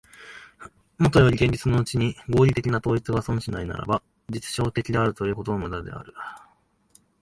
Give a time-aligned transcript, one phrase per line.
[0.97, 6.11] もとより現実のうちに合理的な統一が存しないならば、実証的であるということも無駄である。